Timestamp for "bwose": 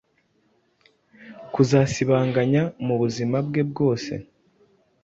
3.69-4.13